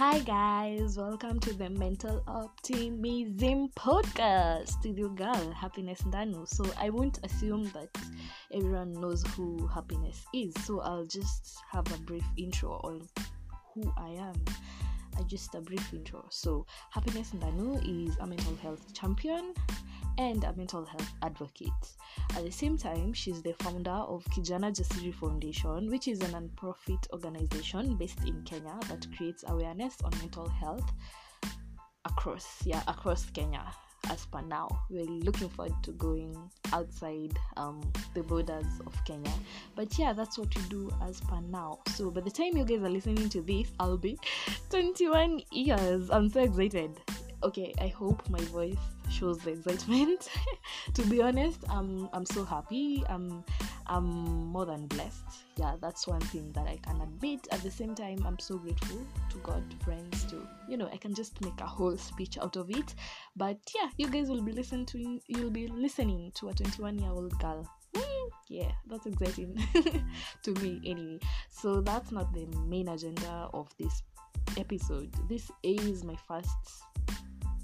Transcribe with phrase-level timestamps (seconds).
[0.00, 6.48] Hi guys, welcome to the Mental Optimism podcast with your girl Happiness Ndanu.
[6.48, 7.90] So I won't assume that
[8.50, 10.54] everyone knows who happiness is.
[10.64, 13.06] So I'll just have a brief intro on
[13.74, 14.42] who I am.
[15.18, 16.24] I just a brief intro.
[16.30, 19.52] So Happiness Ndanu is a mental health champion
[20.20, 21.96] and a mental health advocate.
[22.36, 27.06] At the same time, she's the founder of Kijana Jasiri Foundation, which is a non-profit
[27.14, 30.92] organization based in Kenya that creates awareness on mental health
[32.04, 33.64] across yeah across Kenya.
[34.08, 36.36] As per now, we're looking forward to going
[36.72, 37.80] outside um,
[38.14, 39.32] the borders of Kenya.
[39.76, 41.80] But yeah, that's what we do as per now.
[41.94, 44.18] So by the time you guys are listening to this, I'll be
[44.70, 46.10] 21 years.
[46.10, 46.98] I'm so excited.
[47.42, 48.76] Okay, I hope my voice
[49.10, 50.28] shows the excitement.
[50.94, 53.02] to be honest, I'm I'm so happy.
[53.08, 53.42] I'm
[53.86, 54.06] I'm
[54.52, 55.24] more than blessed.
[55.56, 57.48] Yeah, that's one thing that I can admit.
[57.50, 61.14] At the same time, I'm so grateful to God, friends, to you know, I can
[61.14, 62.94] just make a whole speech out of it.
[63.36, 67.10] But yeah, you guys will be listening to you'll be listening to a 21 year
[67.10, 67.66] old girl.
[67.96, 69.56] Hmm, yeah, that's exciting
[70.42, 71.20] to me anyway.
[71.48, 74.02] So that's not the main agenda of this
[74.58, 75.10] episode.
[75.28, 76.84] This is my first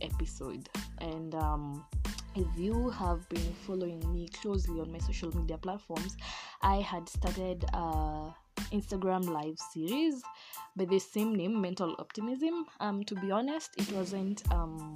[0.01, 0.69] episode.
[0.99, 1.85] And um,
[2.37, 6.17] if you have been following me closely on my social media platforms
[6.63, 8.35] i had started a
[8.73, 10.23] instagram live series
[10.77, 12.67] by the same name mental optimism.
[12.81, 14.95] Um, to be honest it wasn't um,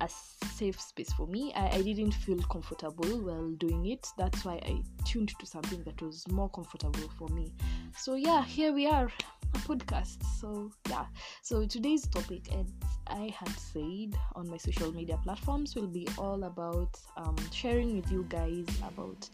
[0.00, 1.52] a safe space for me.
[1.54, 4.06] I, I didn't feel comfortable while doing it.
[4.16, 7.52] That's why i tuned to something that was more comfortable for me.
[7.96, 9.10] So yeah here we are
[9.54, 10.22] a podcast.
[10.40, 11.06] So yeah.
[11.42, 12.66] So today's topic as
[13.06, 18.10] i had said on my social media platforms will be all about um, sharing with
[18.12, 19.28] you guys about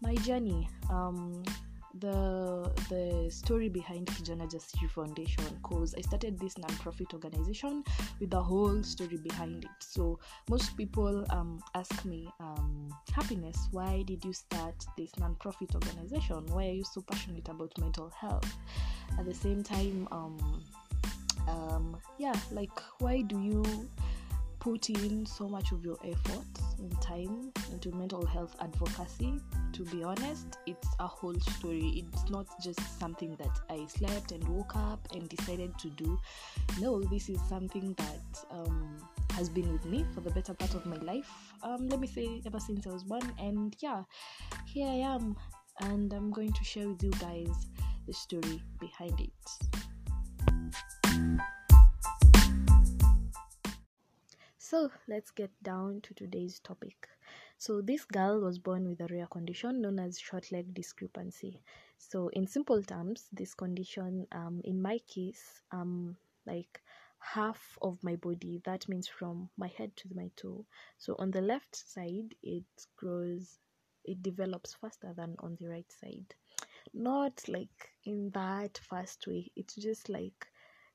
[0.00, 0.68] my journey.
[0.90, 1.42] Um,
[2.00, 7.84] the the story behind Kijana Jasiri Foundation because I started this non-profit organization
[8.20, 9.70] with the whole story behind it.
[9.80, 10.18] So
[10.48, 16.46] most people um, ask me, um, happiness, why did you start this non-profit organization?
[16.46, 18.52] Why are you so passionate about mental health?
[19.18, 20.62] At the same time, um,
[21.48, 23.64] um, yeah, like why do you
[24.66, 26.44] put in so much of your effort
[26.80, 29.40] and time into mental health advocacy.
[29.74, 32.02] To be honest it's a whole story.
[32.04, 36.18] It's not just something that i slept and woke up and decided to do.
[36.80, 38.96] No this is something that um,
[39.36, 41.30] has been with me for the better part of my life
[41.62, 43.32] um, let me say ever since i was born.
[43.38, 44.02] And yeah
[44.64, 45.36] here i am
[45.82, 47.68] and i'm going to share with you guys
[48.08, 49.86] the story behind it
[54.68, 57.06] So let's get down to today's topic.
[57.56, 61.62] So this girl was born with a rare condition known as short leg discrepancy.
[61.98, 66.16] So in simple terms, this condition, um, in my case, um,
[66.46, 66.82] like
[67.20, 70.66] half of my body, that means from my head to my toe.
[70.98, 72.64] So on the left side, it
[72.96, 73.60] grows,
[74.04, 76.34] it develops faster than on the right side.
[76.92, 79.52] Not like in that fast way.
[79.54, 80.48] It's just like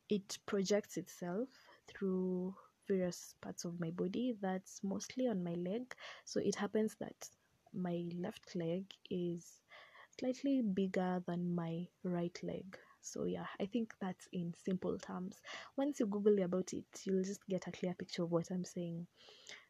[0.09, 1.47] it projects itself
[1.87, 2.53] through
[2.91, 5.95] various parts of my body that's mostly on my leg.
[6.25, 7.29] So it happens that
[7.73, 9.61] my left leg is
[10.19, 15.37] slightly bigger than my right leg so yeah i think that's in simple terms.
[15.77, 19.05] Once you google about it you'll just get a clear picture of what i'm saying.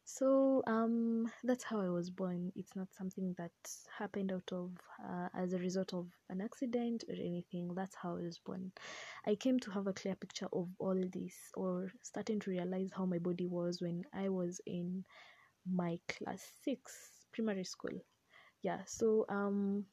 [0.04, 2.52] So um that's how i was born.
[2.56, 3.52] It's not something that
[3.98, 4.70] happened out of
[5.02, 7.74] uh, as a result of an accident or anything.
[7.74, 8.72] That's how i was born.
[9.26, 13.06] I came to have a clear picture of all this or starting to realize how
[13.06, 15.04] my body was when i was in
[15.70, 16.92] my class 6
[17.32, 17.96] primary school.
[18.62, 19.86] Yeah so um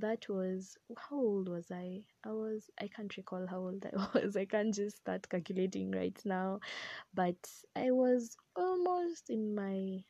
[0.00, 2.02] that was how old was i?
[2.24, 4.36] I was i can't recall how old i was.
[4.36, 6.60] I can't just start calculating right now.
[7.14, 7.36] But
[7.76, 10.02] i was almost in my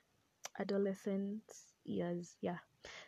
[0.58, 1.42] adolescent
[1.84, 2.58] years yeah.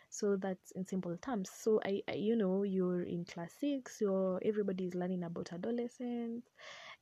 [0.09, 1.49] So that's in simple terms.
[1.53, 6.45] So I, I you know you're in class six you're everybody is learning about adolescence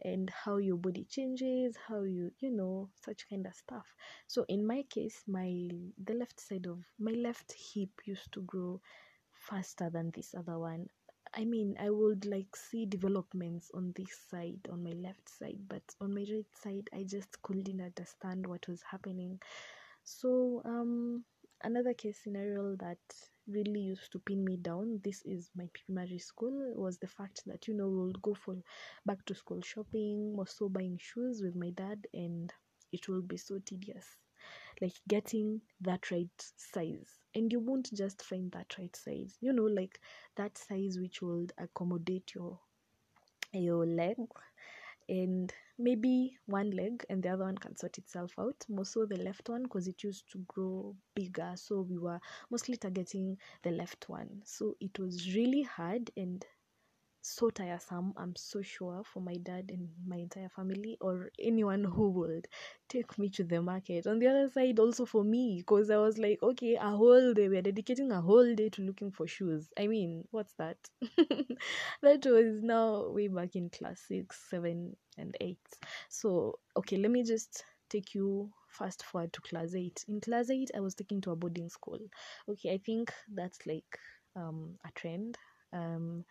[0.04, 3.86] and how your body changes how you you know such kind of stuff.
[4.28, 5.70] So in my case my
[6.04, 8.82] the left side of my left hip used to grow
[9.50, 10.88] faster than this other one.
[11.34, 15.84] I mean, I would like see developments on this side, on my left side, but
[16.02, 19.40] on my right side, I just couldn't understand what was happening.
[20.04, 21.26] So, um,
[21.64, 23.00] another case scenario that
[23.48, 27.68] really used to pin me down this is my primary school was the fact that
[27.68, 28.56] you know we would go for
[29.06, 32.52] back to school shopping or so buying shoes with my dad and
[32.92, 34.06] it will be so tedious
[34.82, 37.20] like getting that right size.
[37.34, 39.38] And you won't just find that right size.
[39.42, 40.00] You know like
[40.38, 42.60] that size which will accommodate your
[43.54, 44.18] your leg.
[45.08, 48.66] And maybe one leg and the other one can sort itself out.
[48.70, 51.54] More so the left one because it used to grow bigger.
[51.56, 52.20] So we were
[52.50, 54.42] mostly targeting the left one.
[54.46, 56.44] So it was really hard and
[57.28, 62.10] so tiresome i'm so sure for my dad and my entire family or anyone who
[62.12, 62.48] would
[62.88, 64.06] take me to the market.
[64.06, 67.50] On the other side also for me because i was like okay a whole day
[67.50, 69.70] we're dedicating a whole day to looking for shoes.
[69.78, 70.78] I mean what's that?
[72.04, 75.58] That was now way back in class six seven and eight.
[76.10, 80.06] So okay let me just take you fast forward to class eight.
[80.08, 82.00] In class eight i was taken to a boarding school.
[82.50, 83.98] Okay i think that's like
[84.36, 85.38] um a trend.
[85.74, 86.24] Um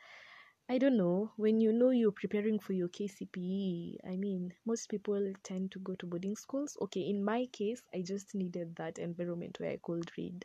[0.68, 5.32] I don't know, when you know you're preparing for your KCPE, I mean, most people
[5.42, 6.76] tend to go to boarding schools.
[6.82, 10.44] Okay, in my case, I just needed that environment where I could read.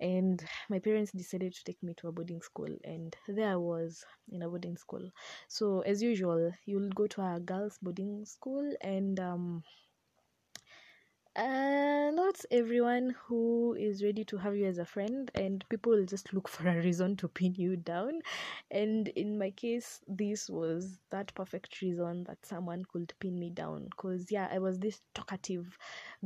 [0.00, 4.04] And my parents decided to take me to a boarding school, and there I was
[4.30, 5.10] in a boarding school.
[5.48, 9.62] So, as usual, you'll go to a girls' boarding school, and um,
[11.36, 16.04] uh, not everyone who is ready to have you as a friend, and people will
[16.04, 18.20] just look for a reason to pin you down.
[18.70, 23.84] And in my case, this was that perfect reason that someone could pin me down.
[23.90, 25.78] Because, yeah, I was this talkative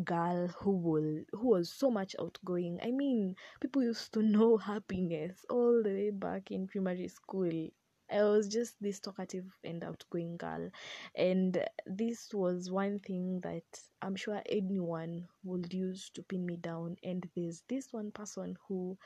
[0.05, 2.79] girl who will who was so much outgoing.
[2.83, 7.69] I mean, people used to know happiness all the way back in primary school.
[8.11, 10.71] I was just this talkative and outgoing girl,
[11.15, 13.65] and this was one thing that
[14.03, 16.97] I'm sure anyone would use to pin me down.
[17.03, 18.97] And there's this one person who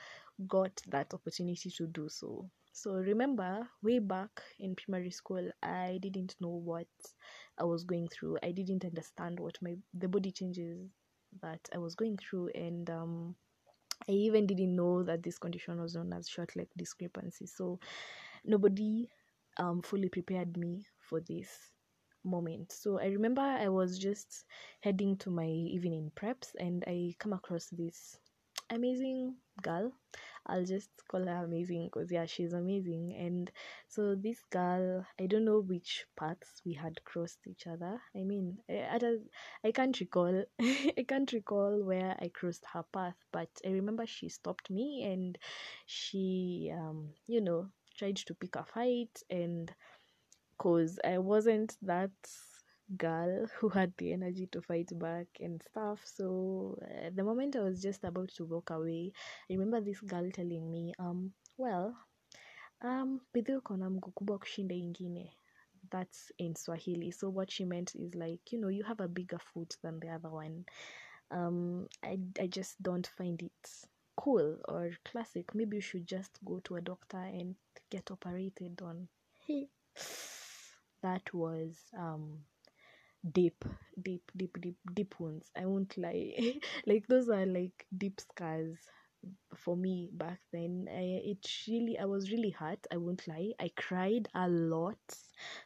[0.47, 2.49] got that opportunity to do so.
[2.71, 6.87] So remember, way back in primary school, I didn't know what
[7.57, 8.37] I was going through.
[8.43, 10.89] I didn't understand what my the body changes
[11.41, 13.35] that I was going through, and um,
[14.07, 17.45] I even didn't know that this condition was known as short leg discrepancy.
[17.47, 17.79] So
[18.49, 19.09] nobody
[19.57, 21.49] um fully prepared me for this
[22.23, 22.71] moment.
[22.71, 24.45] So I remember I was just
[24.81, 28.17] heading to my evening preps and I come across this
[28.69, 29.91] amazing girl.
[30.47, 33.15] I'll just call her amazing because yeah, she's amazing.
[33.17, 33.51] And
[33.87, 38.01] so this girl, I don't know which paths we had crossed each other.
[38.15, 40.43] I mean, I, I, I can't recall.
[40.61, 45.37] I can't recall where I crossed her path, but I remember she stopped me and
[45.85, 47.69] she, um, you know,
[47.99, 49.71] tried to pick a fight and
[50.57, 52.11] cause I wasn't that
[52.97, 55.99] girl who had the energy to fight back and stuff.
[56.05, 59.11] So uh, the moment I was just about to walk away,
[59.49, 61.95] I remember this girl telling me, um, well,
[62.81, 65.31] um, bidhi uko na mguu kubwa kushinda ingine.
[65.91, 67.11] That's in Swahili.
[67.11, 70.09] So what she meant is like, you know, you have a bigger foot than the
[70.09, 70.65] other one.
[71.31, 73.69] Um, I, I just don't find it
[74.19, 75.55] cool or classic.
[75.55, 77.55] Maybe you should just go to a doctor and
[77.89, 79.07] get operated on.
[79.47, 79.67] Hey,
[81.01, 82.39] that was um
[83.33, 83.65] deep
[84.01, 86.33] deep deep deep deep wounds i won't lie
[86.87, 88.77] like those are like deep scars
[89.55, 93.71] for me back then I, it really i was really hurt i won't lie i
[93.75, 94.97] cried a lot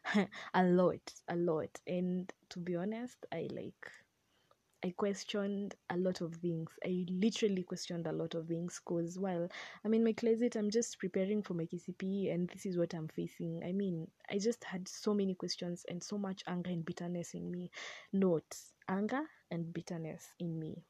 [0.54, 3.92] a lot a lot and to be honest i like
[4.84, 6.70] I questioned a lot of things.
[6.84, 9.48] I literally questioned a lot of things because while
[9.86, 13.08] I'm in my closet, I'm just preparing for my KCPE and this is what I'm
[13.08, 13.64] facing.
[13.64, 17.50] I mean, I just had so many questions and so much anger and bitterness in
[17.50, 17.72] me.
[18.12, 19.22] Notes anger
[19.52, 20.84] and bitterness in me.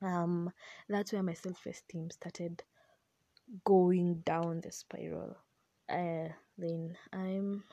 [0.00, 0.52] Um,
[0.88, 2.62] that's where my self esteem started
[3.64, 5.36] going down the spiral.
[5.88, 7.64] Uh, then I'm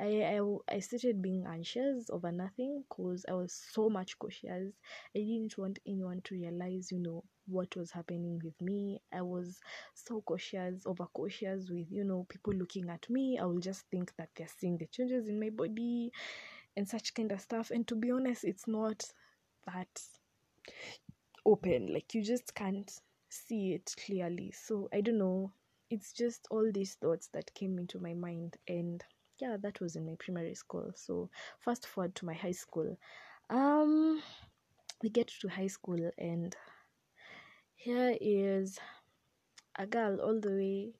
[0.00, 4.72] I, I, I started being anxious over nothing because I was so much cautious.
[5.16, 9.00] I didn't want anyone to realize, you know, what was happening with me.
[9.12, 9.58] I was
[9.94, 13.38] so cautious, over cautious with, you know, people looking at me.
[13.38, 16.12] I will just think that they're seeing the changes in my body
[16.76, 17.70] and such kind of stuff.
[17.70, 19.04] And to be honest, it's not
[19.66, 20.00] that
[21.44, 21.92] open.
[21.92, 22.90] Like, you just can't
[23.30, 24.52] see it clearly.
[24.52, 25.52] So, I don't know.
[25.90, 29.02] It's just all these thoughts that came into my mind and
[29.40, 31.28] yeah that was in my primary school so
[31.60, 32.96] fast forward to my high school.
[33.50, 34.22] Um
[35.02, 36.56] we get to high school and
[37.76, 38.78] here is
[39.78, 40.92] a girl all the way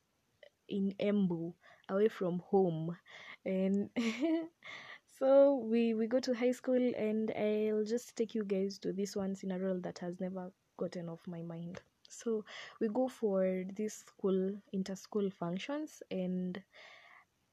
[0.69, 1.53] in Embu
[1.89, 2.97] away from home.
[3.45, 3.91] And
[5.19, 9.17] so we we go to high school and I'll just take you guys to this
[9.17, 11.81] one scenario that has never gotten off my mind.
[12.09, 12.45] So
[12.81, 16.63] we go for this school inter school functions and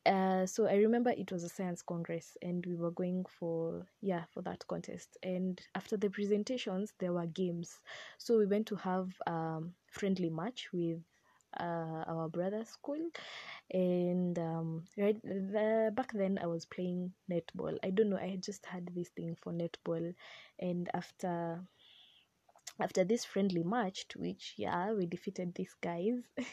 [0.06, 4.24] uh, so I remember it was a science congress and we were going for yeah
[4.34, 5.18] for that contest.
[5.24, 7.80] And after the presentations there were games.
[8.18, 11.00] So we went to have um friendly match with
[11.60, 13.00] uh, our brother's school.
[13.72, 17.78] And um, right the, back then i was playing netball.
[17.84, 20.14] I don't know i just had this thing for netball.
[20.60, 21.62] And after
[22.80, 26.22] after this friendly match to which yeah we defeated these guys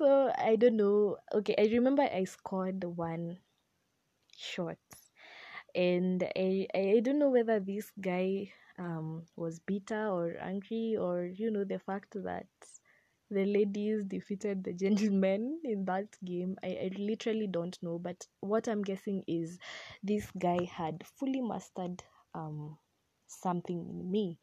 [0.00, 1.16] so i don't know.
[1.34, 3.38] Okay i remember i scored one
[4.36, 4.78] shot.
[5.74, 11.50] And i i don't know whether this guy um was bitter or angry or you
[11.50, 12.46] know the fact that
[13.30, 16.56] the ladies defeated the gentlemen in that game.
[16.64, 17.98] I, I literally don't know.
[17.98, 19.58] But what i'm guessing is
[20.02, 22.02] this guy had fully mastered
[22.34, 22.78] um
[23.28, 24.38] something in me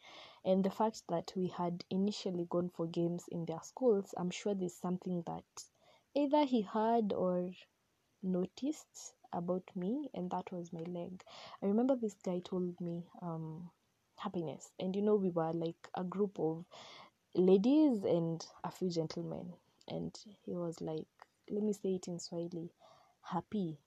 [0.48, 4.56] and the fact that we had initially gone for games in their schools i'm sure
[4.56, 5.46] there's something that
[6.16, 7.51] either he heard or
[8.24, 11.24] noticed about me and that was my leg.
[11.62, 13.70] I remember this guy told me um
[14.18, 14.72] happiness.
[14.80, 16.66] And you know we were like a group of
[17.36, 19.54] ladies and a few gentlemen.
[19.88, 21.08] And he was like
[21.50, 22.72] let me say it in swahili
[23.22, 23.80] happy.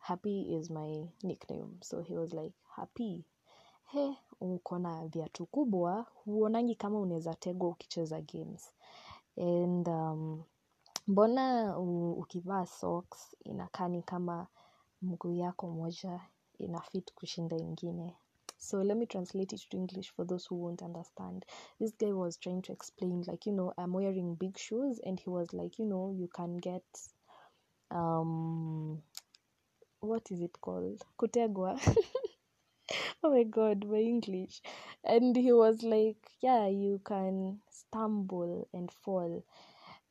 [0.00, 1.78] Happy is my nickname.
[1.82, 3.24] So he was like happy.
[3.92, 8.72] He uko na viatu kubwa huonangi kama unaweza tegwa ukicheza games.
[9.36, 10.42] And um,
[11.06, 11.78] mbona
[12.16, 14.46] ukivaa socks inakaa ni kama
[15.02, 16.20] mguu yako moja
[16.58, 18.16] inafit kushinda ingine.
[18.60, 21.46] So let me translate it to english for those who won't understand.
[21.78, 25.30] This guy was trying to explain like you know i'm wearing big shoes and he
[25.30, 26.84] was like you know you can get
[27.90, 29.00] um
[30.00, 31.04] what is it called?
[31.16, 31.80] Kutegwa
[33.24, 34.60] oh my god my english.
[35.04, 39.44] And he was like yeah you can stumble and fall.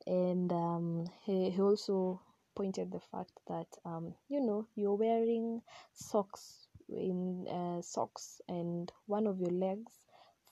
[0.06, 2.20] And um he, he also
[2.54, 9.26] pointed the fact that um you know you're wearing socks in uh, socks and one
[9.26, 9.92] of your legs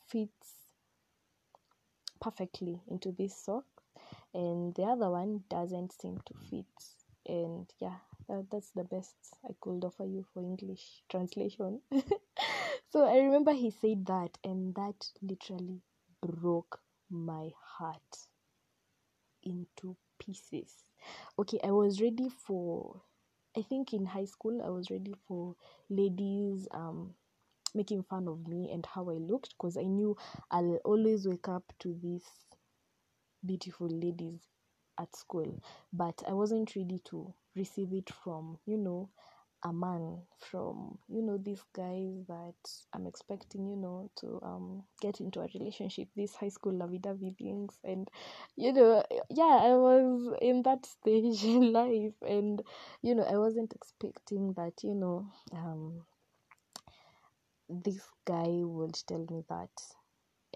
[0.06, 0.54] fits
[2.20, 3.64] perfectly into this sock
[4.34, 6.66] and the other one doesn't seem to fit.
[7.26, 7.96] And yeah
[8.28, 11.80] that, that's the best i could offer you for english translation.
[12.92, 15.82] So i remember he said that and that literally
[16.22, 16.80] broke
[17.10, 18.28] my heart
[19.42, 20.72] into pieces.
[21.38, 23.00] Okay i was ready for
[23.56, 25.54] i think in high school i was ready for
[25.88, 27.14] ladies um
[27.74, 30.16] making fun of me and how i looked because i knew
[30.50, 32.24] i'll always wake up to these
[33.44, 34.55] beautiful ladies
[34.98, 35.60] at school
[35.92, 39.08] but i wasn't ready to receive it from you know
[39.64, 42.54] a man from you know these guys that
[42.94, 47.74] i'm expecting you know to um get into a relationship these high school lovey-dovey things.
[47.82, 48.08] And
[48.54, 52.62] you know yeah i was in that stage in life and
[53.02, 56.04] you know i wasn't expecting that you know um
[57.68, 59.70] this guy would tell me that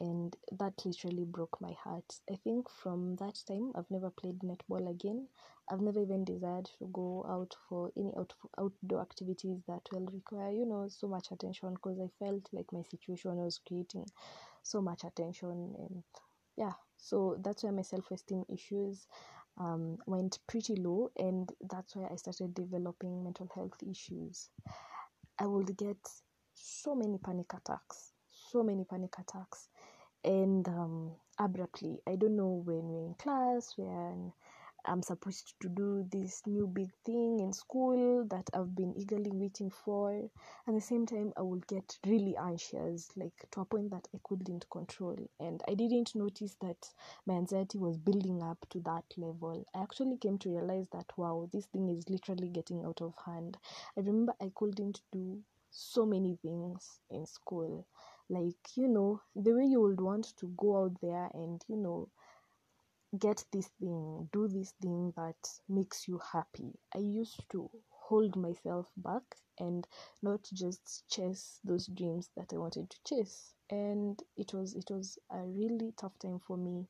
[0.01, 2.05] and that literally broke my heart.
[2.31, 5.29] I think from that time i've never played netball again.
[5.71, 10.51] I've never even desired to go out for any out, outdoor activities that will require
[10.51, 14.07] you know so much attention because i felt like my situation was creating
[14.63, 16.03] so much attention and
[16.57, 16.73] yeah.
[16.99, 19.07] So that's why my self-esteem issues
[19.59, 24.51] um, went pretty low and that's why i started developing mental health issues.
[25.39, 25.97] I would get
[26.55, 28.13] so many panic attacks
[28.51, 29.69] so many panic attacks
[30.25, 31.99] and um, abruptly.
[32.07, 34.33] I don't know when we're in class when
[34.87, 39.71] i'm supposed to do this new big thing in school that i've been eagerly waiting
[39.71, 40.31] for.
[40.67, 44.19] At the same time i would get really anxious like to a point that i
[44.25, 45.17] couldn't control.
[45.39, 46.79] And i didn't notice that
[47.27, 49.65] my anxiety was building up to that level.
[49.75, 53.59] I actually came to realize that wow this thing is literally getting out of hand.
[53.97, 57.87] I remember i couldn't do so many things in school
[58.31, 62.09] like you know the way you would want to go out there and you know
[63.19, 65.35] get this thing do this thing that
[65.69, 66.79] makes you happy.
[66.95, 69.23] I used to hold myself back
[69.59, 69.87] and
[70.23, 73.55] not just chase those dreams that i wanted to chase.
[73.69, 76.87] And it was it was a really tough time for me.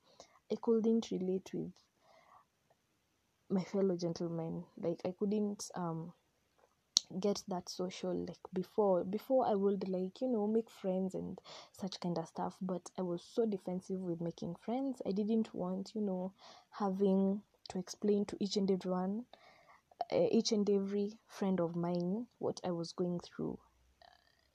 [0.53, 1.73] I couldn't relate with
[3.49, 4.65] my fellow gentlemen.
[4.77, 6.13] Like i couldn't um
[7.19, 11.41] get that social like before before i would like you know make friends and
[11.73, 15.03] such kind of stuff but i was so defensive with making friends.
[15.05, 16.33] I didn't want you know
[16.71, 19.25] having to explain to each and everyone
[20.13, 23.59] uh, each and every friend of mine what i was going through.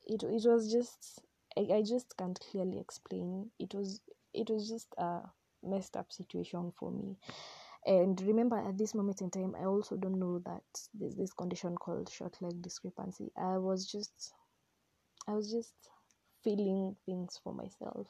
[0.05, 1.21] It, it was just
[1.57, 3.49] I, I just can't clearly explain.
[3.59, 4.01] It was
[4.33, 5.21] it was just a
[5.63, 7.17] messed up situation for me
[7.85, 10.63] and remember at this moment in time i also don't know that
[10.93, 13.31] there's this condition called short leg discrepancy.
[13.37, 14.33] I was just
[15.27, 15.73] i was just
[16.43, 18.07] feeling things for myself.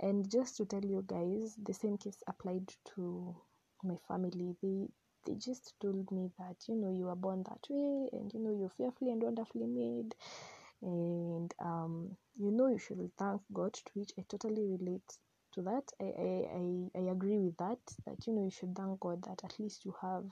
[0.00, 3.34] And just to tell you guys the same case applied to
[3.82, 4.56] my family.
[4.62, 4.88] They
[5.26, 8.56] they just told me that you know you were born that way and you know
[8.58, 10.14] you're fearfully and wonderfully made.
[10.82, 15.18] And um you know you should thank god to which i totally relate
[15.54, 15.84] to that.
[16.00, 19.42] I, I i i agree with that that you know you should thank god that
[19.44, 20.24] at least you have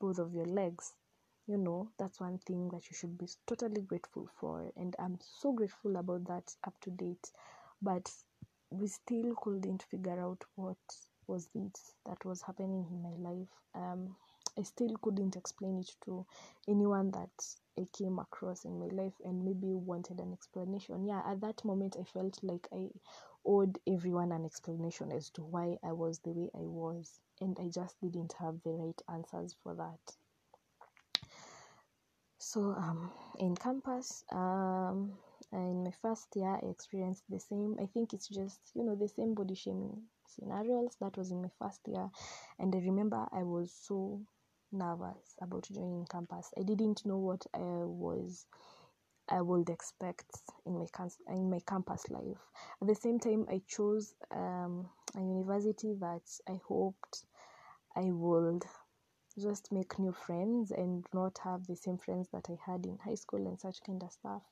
[0.00, 0.94] both of your legs
[1.48, 1.90] you know.
[1.98, 6.26] That's one thing that you should be totally grateful for and i'm so grateful about
[6.26, 7.30] that up to date.
[7.80, 8.10] But
[8.70, 10.76] we still couldn't figure out what
[11.28, 13.48] was it that was happening in my life.
[13.74, 14.16] Um
[14.58, 16.24] i still couldn't explain it to
[16.68, 17.30] anyone that
[17.78, 21.04] i came across in my life and maybe wanted an explanation.
[21.06, 22.88] Yeah at that moment i felt like i
[23.44, 27.68] owed everyone an explanation as to why i was the way i was and i
[27.68, 30.16] just didn't have the right answers for that.
[32.38, 35.12] So um in campus um
[35.52, 37.76] in my first year i experienced the same.
[37.80, 40.96] I think it's just you know the same body shaming scenarios.
[41.00, 42.08] That was in my first year
[42.58, 44.20] and i remember i was so
[44.72, 48.46] nervous about joining campus i didn't know what i was
[49.28, 50.26] i would expect
[50.66, 52.38] in my cam- in my campus life
[52.80, 57.24] at the same time i chose um, a university that i hoped
[57.96, 58.64] i would
[59.38, 63.14] just make new friends and not have the same friends that I had in high
[63.16, 64.42] school and such kind of stuff.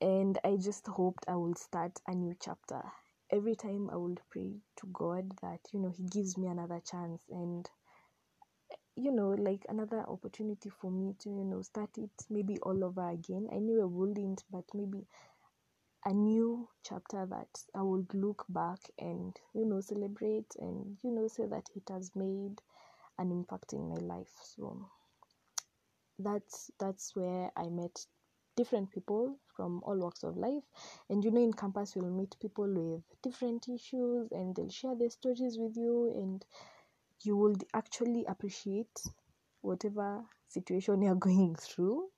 [0.00, 2.82] And I just hoped I would start a new chapter.
[3.30, 7.22] Every time I would pray to God that, you know, He gives me another chance
[7.30, 7.68] and,
[8.98, 13.08] you know, like another opportunity for me to, you know, start it maybe all over
[13.10, 13.48] again.
[13.52, 15.06] I knew I wouldn't, but maybe
[16.04, 21.28] a new chapter that I would look back and, you know, celebrate and, you know,
[21.28, 22.60] say that it has made
[23.18, 24.88] an impact in my life so
[26.18, 28.06] that's that's where i met
[28.56, 30.64] different people from all walks of life
[31.10, 35.10] and you know in campus you'll meet people with different issues and they'll share their
[35.10, 36.44] stories with you and
[37.22, 39.00] you would actually appreciate
[39.60, 42.08] whatever situation you're going through.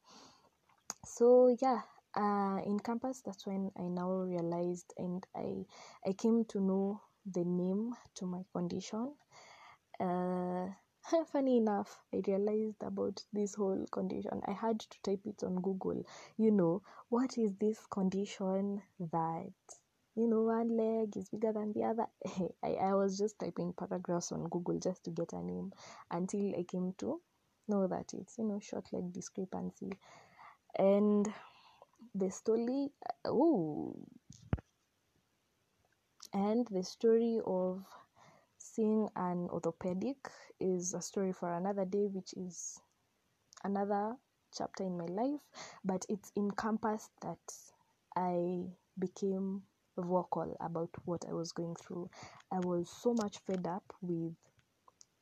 [1.05, 1.83] So yeah
[2.17, 5.65] uh, in campus that's when i now realized and i
[6.07, 7.01] i came to know
[7.33, 9.13] the name to my condition.
[10.01, 10.67] Uh,
[11.33, 14.41] funny enough i realized about this whole condition.
[14.47, 16.05] I had to type it on google.
[16.37, 19.53] You know what is this condition that
[20.17, 22.07] you know one leg is bigger than the other.
[22.63, 25.73] I, I was just typing paragraphs on google just to get a name
[26.11, 27.21] until i came to
[27.69, 29.93] know that it's you know short leg discrepancy.
[30.79, 31.29] And
[32.15, 32.91] the story
[33.25, 33.95] oh
[36.33, 37.85] and the story of
[38.59, 40.17] seeing an orthopedic
[40.61, 42.81] is a story for another day which is
[43.65, 44.15] another
[44.57, 45.41] chapter in my life
[45.85, 47.39] but it's campus that
[48.17, 48.63] i
[48.99, 49.63] became
[50.03, 52.09] vocal about what i was going through.
[52.53, 54.35] I was so much fed up with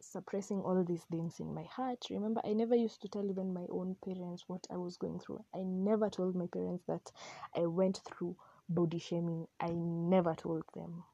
[0.00, 2.06] suppressing all these things in my heart.
[2.10, 5.44] Remember i never used to tell even my own parents what i was going through.
[5.54, 7.10] I never told my parents that
[7.56, 8.36] i went through
[8.68, 9.46] body shaming.
[9.60, 11.04] I never told them.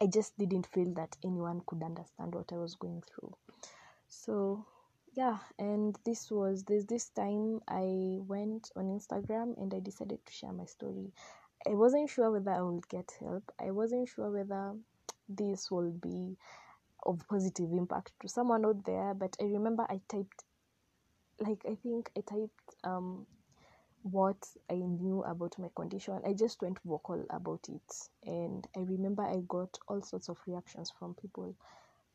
[0.00, 3.36] I just didn't feel that anyone could understand what I was going through.
[4.08, 4.66] So,
[5.14, 10.32] yeah, and this was this this time I went on Instagram and I decided to
[10.32, 11.12] share my story.
[11.66, 13.44] I wasn't sure whether I would get help.
[13.60, 14.74] I wasn't sure whether
[15.28, 16.36] this will be
[17.04, 20.44] of positive impact to someone out there, but I remember I typed
[21.40, 23.26] like I think I typed um
[24.02, 24.36] what
[24.70, 26.20] I knew about my condition.
[26.26, 28.08] I just went vocal about it.
[28.24, 31.54] And I remember I got all sorts of reactions from people,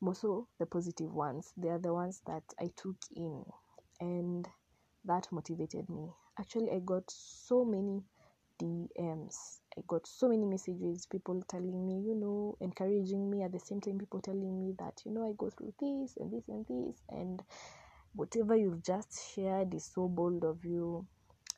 [0.02, 1.54] mostly the positive ones.
[1.58, 3.44] They are the ones that I took in.
[4.02, 4.48] And
[5.06, 6.10] that motivated me.
[6.40, 8.04] Actually, I got so many
[8.60, 9.60] DMs.
[9.78, 13.82] I got so many messages, people telling me, you know, encouraging me at the same
[13.82, 17.02] time, people telling me that, you know, I go through this and this and this.
[17.10, 17.44] And
[18.14, 21.06] whatever you've just shared is so bold of you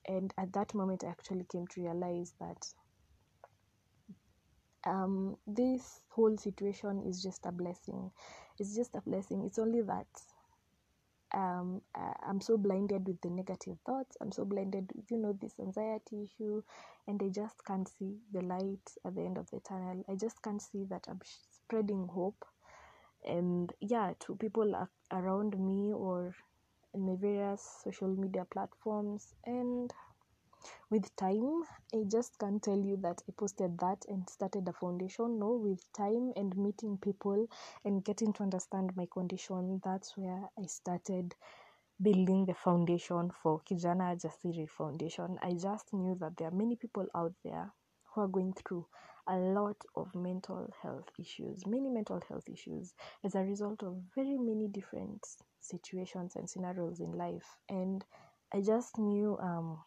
[0.08, 2.68] and at that moment i actually came to realize that
[4.86, 8.12] um, this whole situation is just a blessing
[8.60, 10.08] it's just a blessing it's only that
[11.34, 11.82] um,
[12.28, 14.18] i'm so blinded with the negative thoughts.
[14.22, 16.62] I'm so blinded with you know this anxiety issue
[17.08, 20.04] and i just can't see the light at the end of the tunnel.
[20.10, 21.20] I just can't see that i'm
[21.52, 22.44] spreading hope.
[23.26, 24.74] And yeah to people
[25.12, 26.34] around me or
[26.94, 29.34] in my various social media platforms.
[29.46, 29.92] And
[30.90, 35.40] with time i just can't tell you that i posted that and started a foundation
[35.40, 37.48] no with time and meeting people
[37.86, 41.36] and getting to understand my condition that's where i started
[42.02, 47.06] building the foundation for kijana jasiri foundation i just knew that there are many people
[47.16, 47.72] out there
[48.06, 48.86] who are going through
[49.28, 54.38] a lot of mental health issues, many mental health issues, as a result of very
[54.40, 55.24] many different
[55.60, 57.46] situations and scenarios in life.
[57.70, 58.04] And
[58.52, 59.78] I just knew um,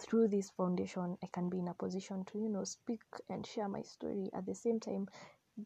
[0.00, 3.68] through this foundation, I can be in a position to, you know, speak and share
[3.68, 5.08] my story at the same time,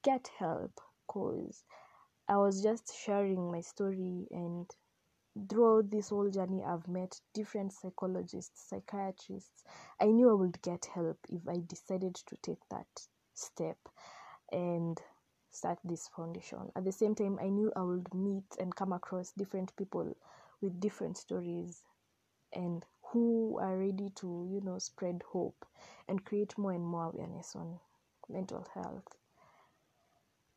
[0.03, 0.81] get help.
[1.07, 1.65] Because
[2.29, 4.67] I was just sharing my story and
[5.49, 9.65] throughout this whole journey, I've met different psychologists, psychiatrists.
[10.01, 12.87] I knew I would get help if I decided to take that
[13.35, 13.79] step
[14.53, 15.01] and
[15.51, 16.71] start this foundation.
[16.77, 20.17] At the same time, I knew I would meet and come across different people
[20.61, 21.83] with different stories
[22.53, 25.67] and who are ready to, you know, spread hope
[26.09, 27.79] and create more and more awareness on
[28.29, 29.17] mental health.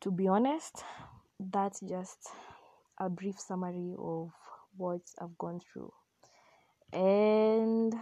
[0.00, 0.84] To be honest,
[1.40, 2.28] that's just
[2.98, 4.32] a brief summary of
[4.76, 5.92] what I've gone through.
[6.92, 7.94] And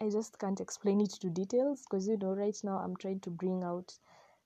[0.00, 3.30] I just can't explain it to details because you know, right now I'm trying to
[3.30, 3.96] bring out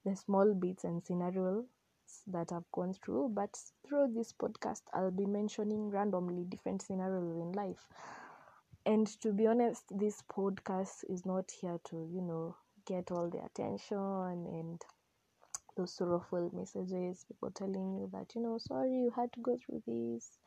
[0.05, 1.65] the small bits and scenarios
[2.27, 3.31] that I've gone through.
[3.31, 7.87] But through this podcast, I'll be mentioning randomly different scenarios in life.
[8.87, 13.43] And to be honest, this podcast is not here to, you know, get all the
[13.43, 14.81] attention and
[15.77, 19.83] those sorrowful messages, people telling you that, you know, sorry you had to go through
[19.87, 20.39] this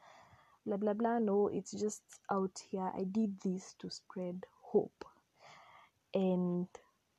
[0.68, 1.18] blah blah blah.
[1.18, 2.92] No it's just out here.
[2.96, 5.06] I did this to spread hope.
[6.14, 6.68] And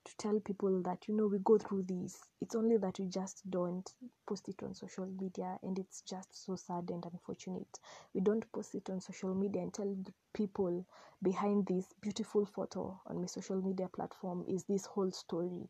[0.08, 2.18] to tell people that you know we go through this.
[2.40, 3.92] It's only that we just don't
[4.26, 7.78] post it on social media and it's just so sad and unfortunate.
[8.14, 10.86] We don't post it on social media and tell the people
[11.22, 15.68] behind this beautiful photo on my social media platform is this whole story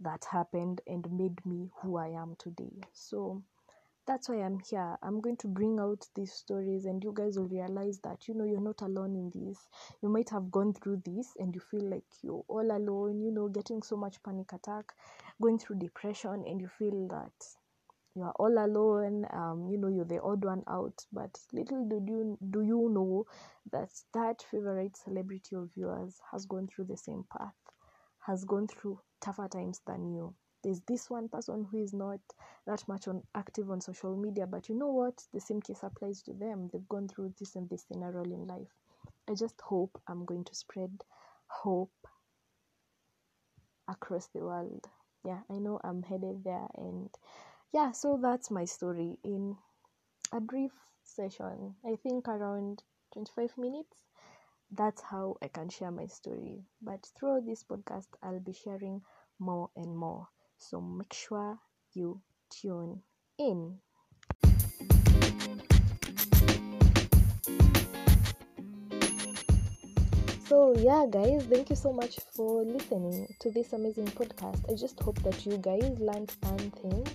[0.00, 2.72] that happened and made me who i am today.
[2.92, 3.42] So
[4.08, 4.96] that's why I'm here.
[5.02, 8.44] I'm going to bring out these stories, and you guys will realize that you know
[8.44, 9.58] you're not alone in this.
[10.02, 13.48] You might have gone through this, and you feel like you're all alone, you know,
[13.48, 14.86] getting so much panic attack,
[15.42, 17.32] going through depression, and you feel that
[18.14, 19.26] you are all alone.
[19.30, 21.04] Um, you know, you're the odd one out.
[21.12, 23.26] But little do you do you know
[23.72, 27.52] that that favorite celebrity of yours has gone through the same path,
[28.20, 30.34] has gone through tougher times than you
[30.68, 32.20] there's this one person who is not
[32.66, 35.14] that much on active on social media but you know what?
[35.32, 36.68] The same case applies to them.
[36.70, 38.68] They've gone through this and this in scenario in life.
[39.30, 40.90] I just hope i'm going to spread
[41.46, 42.06] hope
[43.88, 44.84] across the world.
[45.24, 46.68] Yeah i know i'm headed there.
[46.76, 47.08] And
[47.72, 49.18] yeah so that's my story.
[49.24, 49.56] In
[50.34, 52.82] a brief session i think around
[53.14, 53.96] 25 minutes
[54.70, 56.66] that's how i can share my story.
[56.82, 59.00] But through this podcast i'll be sharing
[59.38, 61.58] more and more so make sure
[61.94, 63.00] you tune
[63.38, 63.78] in.
[70.46, 74.70] So, yeah, guys, thank you so much for listening to this amazing podcast.
[74.70, 77.06] I just hope that you guys learned something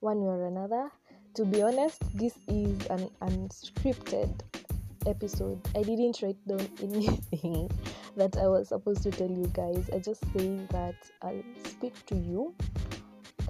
[0.00, 0.90] one way or another.
[1.34, 4.40] To be honest, this is an unscripted
[5.06, 5.60] episode.
[5.76, 7.70] I didn't write down anything
[8.16, 9.88] that I was supposed to tell you guys.
[9.94, 12.54] I just say that I'll speak to you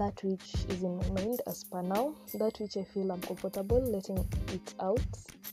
[0.01, 3.79] that which is in my mind as per now, that which I feel I'm comfortable
[3.79, 4.17] letting
[4.51, 4.99] it out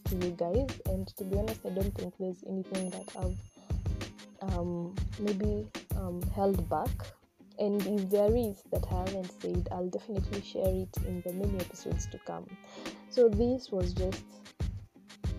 [0.06, 0.70] to you guys.
[0.86, 6.66] And to be honest, I don't think there's anything that I've um, maybe um, held
[6.70, 6.88] back.
[7.58, 11.58] And if there is that I haven't said, I'll definitely share it in the many
[11.60, 12.46] episodes to come.
[13.10, 14.24] So, this was just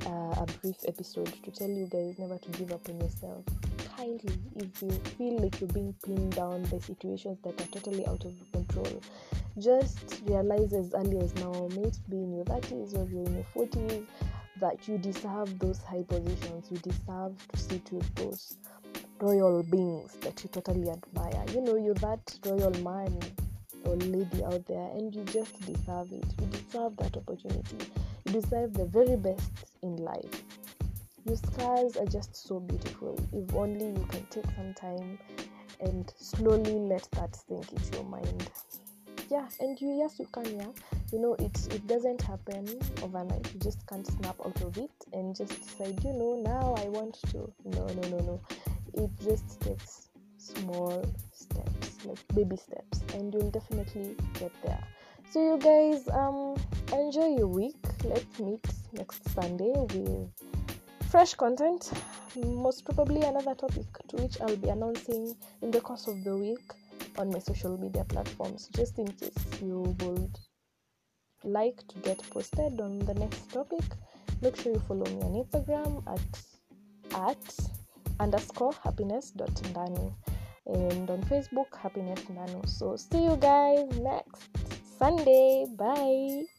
[0.05, 3.43] uh, a brief episode to tell you guys never to give up on yourself
[3.99, 8.23] kindly if you feel like you're being pinned down by situations that are totally out
[8.23, 9.01] of your control.
[9.57, 13.33] Just realize as early as now, may it be in your 30s or you're in
[13.33, 14.05] your 40s,
[14.61, 16.71] that you deserve those high positions.
[16.71, 18.55] You deserve to sit with those
[19.19, 21.43] royal beings that you totally admire.
[21.53, 23.19] You know, you're that royal man
[23.83, 26.25] or lady out there, and you just deserve it.
[26.39, 27.77] You deserve that opportunity.
[28.25, 30.43] You deserve the very best in life.
[31.29, 33.15] Your scars are just so beautiful.
[33.31, 35.19] If only you can take some time
[35.79, 38.49] and slowly let that sink into your mind.
[39.29, 40.71] Yeah, and you yes you can yeah.
[41.13, 42.67] You know it it doesn't happen
[43.03, 43.47] overnight.
[43.53, 47.19] You just can't snap out of it and just decide, you know, now I want
[47.29, 47.53] to.
[47.63, 48.41] No, no, no, no.
[48.95, 54.83] It just takes small steps, like baby steps, and you'll definitely get there.
[55.29, 56.55] So you guys, um,
[56.91, 57.77] enjoy your week.
[58.03, 60.31] Let's meet next Sunday with
[61.09, 61.91] fresh content,
[62.35, 66.61] most probably another topic to which I'll be announcing in the course of the week
[67.17, 70.37] on my social media platforms, just in case you would
[71.43, 73.83] like to get posted on the next topic.
[74.41, 76.21] Make sure you follow me on Instagram at
[77.15, 77.57] at
[78.19, 79.33] underscore happiness
[80.67, 82.67] and on Facebook, Happiness Ndanu.
[82.69, 84.49] So see you guys next
[84.99, 85.65] Sunday.
[85.75, 86.58] Bye.